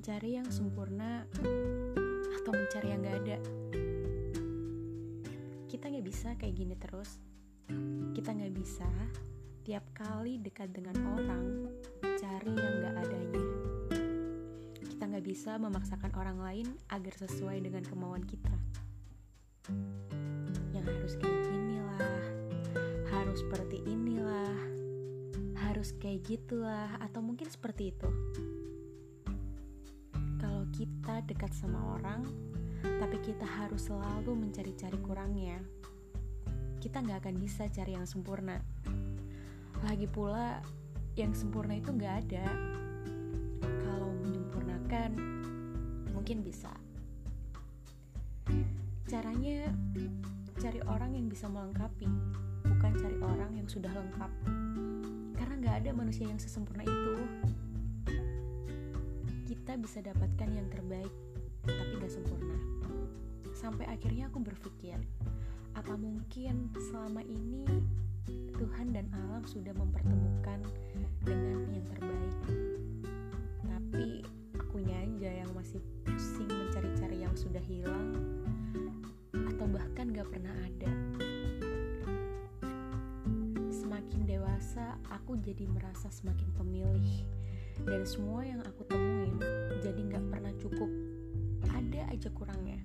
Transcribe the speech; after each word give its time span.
mencari 0.00 0.40
yang 0.40 0.48
sempurna 0.48 1.28
atau 2.40 2.52
mencari 2.56 2.88
yang 2.88 3.04
gak 3.04 3.20
ada. 3.20 3.38
Kita 5.68 5.92
nggak 5.92 6.06
bisa 6.08 6.32
kayak 6.40 6.56
gini 6.56 6.72
terus. 6.72 7.20
Kita 8.16 8.32
nggak 8.32 8.54
bisa 8.56 8.88
tiap 9.60 9.84
kali 9.92 10.40
dekat 10.40 10.72
dengan 10.72 10.96
orang 11.04 11.68
cari 12.00 12.48
yang 12.48 12.74
nggak 12.80 12.96
adanya. 12.96 13.44
Kita 14.88 15.04
nggak 15.04 15.20
bisa 15.20 15.60
memaksakan 15.60 16.16
orang 16.16 16.40
lain 16.48 16.68
agar 16.88 17.20
sesuai 17.20 17.60
dengan 17.60 17.84
kemauan 17.84 18.24
kita. 18.24 18.56
Yang 20.72 20.96
harus 20.96 21.12
kayak 21.20 21.40
ginilah 21.44 22.08
harus 23.12 23.44
seperti 23.44 23.84
inilah 23.84 24.56
harus 25.60 25.92
kayak 26.00 26.24
gitulah 26.24 26.88
atau 27.04 27.20
mungkin 27.20 27.52
seperti 27.52 27.92
itu. 27.92 28.08
Kita 30.80 31.20
dekat 31.28 31.52
sama 31.52 32.00
orang, 32.00 32.24
tapi 32.80 33.20
kita 33.20 33.44
harus 33.44 33.92
selalu 33.92 34.32
mencari-cari 34.32 34.96
kurangnya. 35.04 35.60
Kita 36.80 37.04
nggak 37.04 37.20
akan 37.20 37.36
bisa 37.36 37.68
cari 37.68 38.00
yang 38.00 38.08
sempurna. 38.08 38.56
Lagi 39.84 40.08
pula, 40.08 40.64
yang 41.20 41.36
sempurna 41.36 41.76
itu 41.76 41.92
nggak 41.92 42.24
ada. 42.24 42.48
Kalau 43.60 44.08
menyempurnakan, 44.24 45.10
mungkin 46.16 46.40
bisa. 46.40 46.72
Caranya 49.04 49.68
cari 50.56 50.80
orang 50.88 51.12
yang 51.12 51.28
bisa 51.28 51.44
melengkapi, 51.44 52.08
bukan 52.64 52.92
cari 52.96 53.20
orang 53.20 53.52
yang 53.52 53.68
sudah 53.68 53.92
lengkap. 53.92 54.32
Karena 55.36 55.54
nggak 55.60 55.76
ada 55.84 55.90
manusia 55.92 56.24
yang 56.24 56.40
sesempurna 56.40 56.88
itu. 56.88 57.20
Kita 59.70 59.86
bisa 59.86 60.02
dapatkan 60.02 60.50
yang 60.50 60.66
terbaik, 60.66 61.14
tapi 61.62 62.02
gak 62.02 62.10
sempurna. 62.10 62.58
Sampai 63.54 63.86
akhirnya 63.86 64.26
aku 64.26 64.42
berpikir, 64.42 64.98
apa 65.78 65.94
mungkin 65.94 66.74
selama 66.90 67.22
ini 67.22 67.62
Tuhan 68.58 68.90
dan 68.90 69.06
alam 69.14 69.46
sudah 69.46 69.70
mempertemukan 69.78 70.66
dengan 71.22 71.70
yang 71.70 71.86
terbaik? 71.86 72.34
Tapi 73.62 74.26
akunya 74.58 75.06
aja 75.06 75.46
yang 75.46 75.54
masih 75.54 75.78
pusing 76.02 76.50
mencari-cari 76.50 77.22
yang 77.22 77.34
sudah 77.38 77.62
hilang 77.62 78.18
atau 79.30 79.70
bahkan 79.70 80.10
gak 80.10 80.26
pernah 80.34 80.54
ada. 80.66 80.90
Semakin 83.70 84.26
dewasa, 84.26 84.98
aku 85.14 85.38
jadi 85.38 85.62
merasa 85.70 86.10
semakin 86.10 86.50
pemilih 86.58 87.22
dan 87.86 88.02
semua 88.04 88.44
yang 88.44 88.60
aku 88.66 88.84
temuin 88.88 89.36
jadi 89.80 90.00
gak 90.12 90.24
pernah 90.28 90.52
cukup. 90.60 90.90
Ada 91.70 92.12
aja 92.12 92.28
kurangnya. 92.32 92.80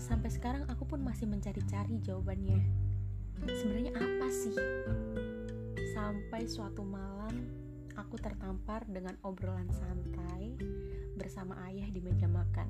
Sampai 0.00 0.32
sekarang 0.32 0.64
aku 0.68 0.88
pun 0.88 1.00
masih 1.04 1.28
mencari-cari 1.28 2.00
jawabannya. 2.00 2.60
Sebenarnya 3.44 3.92
apa 3.96 4.28
sih? 4.32 4.56
Sampai 5.92 6.48
suatu 6.48 6.80
malam 6.80 7.34
aku 7.94 8.16
tertampar 8.18 8.84
dengan 8.88 9.14
obrolan 9.22 9.68
santai 9.70 10.56
bersama 11.14 11.58
ayah 11.70 11.86
di 11.92 12.00
meja 12.02 12.26
makan. 12.26 12.68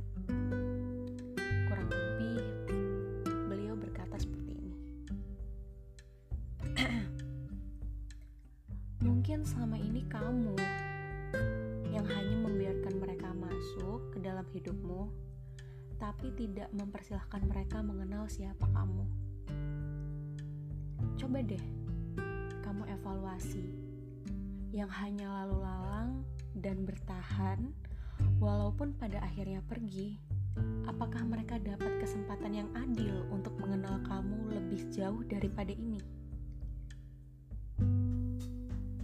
Dalam 14.24 14.48
hidupmu, 14.48 15.12
tapi 16.00 16.32
tidak 16.32 16.72
mempersilahkan 16.72 17.44
mereka 17.44 17.84
mengenal 17.84 18.24
siapa 18.24 18.64
kamu. 18.72 19.04
Coba 21.20 21.44
deh, 21.44 21.60
kamu 22.64 22.88
evaluasi 22.88 23.68
yang 24.72 24.88
hanya 24.88 25.28
lalu 25.44 25.60
lalang 25.60 26.10
dan 26.56 26.88
bertahan, 26.88 27.70
walaupun 28.40 28.96
pada 28.96 29.20
akhirnya 29.20 29.60
pergi. 29.68 30.16
Apakah 30.86 31.26
mereka 31.26 31.58
dapat 31.58 31.98
kesempatan 31.98 32.54
yang 32.54 32.70
adil 32.78 33.26
untuk 33.34 33.58
mengenal 33.58 33.98
kamu 34.06 34.54
lebih 34.54 34.86
jauh 34.94 35.20
daripada 35.26 35.74
ini? 35.74 35.98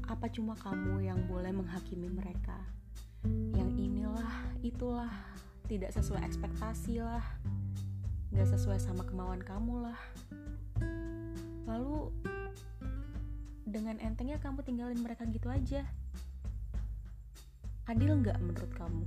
Apa 0.06 0.30
cuma 0.30 0.54
kamu 0.58 1.06
yang 1.06 1.26
boleh 1.26 1.50
menghakimi 1.50 2.06
mereka? 2.06 2.79
Itulah, 4.60 5.08
tidak 5.72 5.96
sesuai 5.96 6.20
ekspektasi 6.20 7.00
lah, 7.00 7.24
gak 8.36 8.48
sesuai 8.52 8.76
sama 8.76 9.08
kemauan 9.08 9.40
kamu 9.40 9.88
lah. 9.88 10.00
Lalu, 11.64 12.12
dengan 13.64 13.96
entengnya 14.04 14.36
kamu 14.36 14.60
tinggalin 14.60 15.00
mereka 15.00 15.24
gitu 15.30 15.48
aja. 15.48 15.86
Adil 17.88 18.20
nggak 18.20 18.36
menurut 18.44 18.72
kamu? 18.76 19.06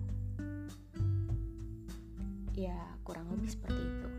Ya, 2.57 2.79
kurang 3.05 3.29
lebih 3.29 3.53
seperti 3.53 3.77
itu. 3.77 4.09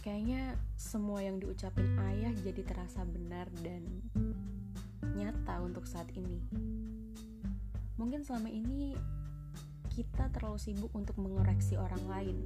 Kayaknya 0.00 0.56
semua 0.80 1.20
yang 1.20 1.36
diucapin 1.36 1.84
ayah 2.08 2.32
jadi 2.40 2.64
terasa 2.64 3.04
benar 3.04 3.52
dan 3.60 3.84
nyata 5.12 5.60
untuk 5.60 5.84
saat 5.84 6.08
ini. 6.16 6.40
Mungkin 8.00 8.24
selama 8.24 8.48
ini 8.48 8.96
kita 9.92 10.32
terlalu 10.32 10.56
sibuk 10.56 10.88
untuk 10.96 11.20
mengoreksi 11.20 11.76
orang 11.76 12.00
lain 12.08 12.36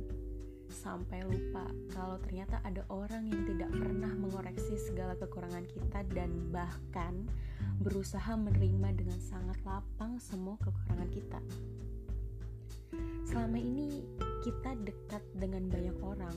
sampai 0.66 1.22
lupa 1.22 1.70
kalau 1.94 2.19
ternyata 2.19 2.59
ada 2.66 2.82
orang 2.91 3.31
yang 3.31 3.47
tidak 3.47 3.70
pernah 3.70 4.10
mengoreksi 4.19 4.75
segala 4.75 5.15
kekurangan 5.15 5.62
kita 5.70 6.03
dan 6.10 6.50
bahkan 6.50 7.31
berusaha 7.78 8.34
menerima 8.34 8.98
dengan 8.98 9.19
sangat 9.22 9.54
lapang 9.62 10.19
semua 10.19 10.59
kekurangan 10.59 11.10
kita. 11.15 11.38
Selama 13.22 13.54
ini 13.54 14.03
kita 14.42 14.75
dekat 14.82 15.22
dengan 15.38 15.71
banyak 15.71 15.97
orang. 16.03 16.34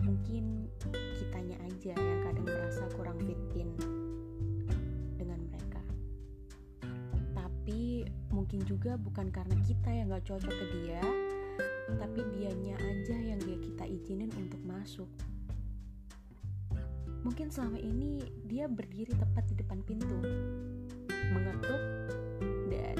Mungkin 0.00 0.72
kitanya 1.20 1.60
aja 1.68 1.92
yang 1.92 2.18
kadang 2.24 2.48
merasa 2.48 2.88
kurang 2.96 3.20
fit 3.20 3.40
mungkin 8.46 8.62
juga 8.62 8.94
bukan 8.94 9.26
karena 9.34 9.58
kita 9.66 9.90
yang 9.90 10.06
gak 10.14 10.22
cocok 10.30 10.54
ke 10.54 10.66
dia, 10.78 11.02
tapi 11.98 12.22
dianya 12.30 12.78
aja 12.78 13.18
yang 13.18 13.42
dia 13.42 13.58
kita 13.58 13.82
izinin 13.90 14.30
untuk 14.38 14.62
masuk. 14.62 15.10
Mungkin 17.26 17.50
selama 17.50 17.82
ini 17.82 18.22
dia 18.46 18.70
berdiri 18.70 19.18
tepat 19.18 19.50
di 19.50 19.58
depan 19.58 19.82
pintu, 19.82 20.22
mengetuk 21.10 21.82
dan 22.70 22.98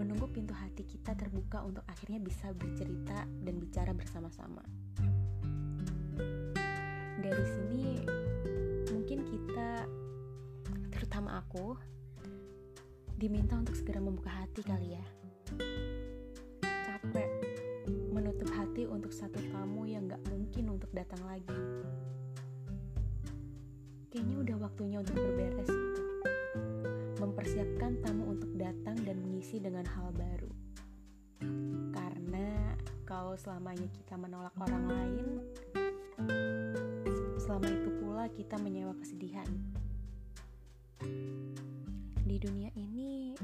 menunggu 0.00 0.24
pintu 0.32 0.56
hati 0.56 0.88
kita 0.88 1.20
terbuka 1.20 1.60
untuk 1.68 1.84
akhirnya 1.84 2.24
bisa 2.24 2.48
bercerita 2.56 3.28
dan 3.44 3.60
bicara 3.60 3.92
bersama-sama. 3.92 4.64
Dari 7.20 7.44
sini 7.44 8.08
mungkin 8.88 9.20
kita, 9.20 9.84
terutama 10.96 11.44
aku, 11.44 11.76
diminta 13.22 13.54
untuk 13.54 13.78
segera 13.78 14.02
membuka 14.02 14.34
hati 14.34 14.66
kali 14.66 14.98
ya. 14.98 15.04
Capek 16.66 17.30
menutup 18.10 18.50
hati 18.50 18.82
untuk 18.90 19.14
satu 19.14 19.38
tamu 19.54 19.86
yang 19.86 20.10
gak 20.10 20.18
mungkin 20.26 20.74
untuk 20.74 20.90
datang 20.90 21.22
lagi. 21.30 21.54
Kayaknya 24.10 24.36
udah 24.42 24.56
waktunya 24.66 24.98
untuk 24.98 25.14
berberes 25.14 25.70
gitu. 25.70 26.02
Mempersiapkan 27.22 28.02
tamu 28.02 28.34
untuk 28.34 28.50
datang 28.58 28.98
dan 29.06 29.22
mengisi 29.22 29.62
dengan 29.62 29.86
hal 29.86 30.10
baru. 30.10 30.50
Karena 31.94 32.74
kalau 33.06 33.38
selamanya 33.38 33.86
kita 34.02 34.18
menolak 34.18 34.54
orang 34.58 34.84
lain, 34.90 35.26
selama 37.38 37.70
itu 37.70 37.90
pula 38.02 38.26
kita 38.34 38.58
menyewa 38.58 38.98
kesedihan. 38.98 39.46
Dunia 42.42 42.74
ini 42.74 43.38